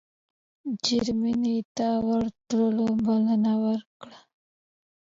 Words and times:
جرمني 0.85 1.57
ته 1.75 1.89
د 1.95 1.99
ورتلو 2.07 2.85
بلنه 3.05 3.53
ورکړه. 3.65 4.19